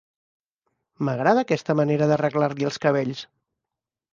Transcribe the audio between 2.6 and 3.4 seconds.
els cabells.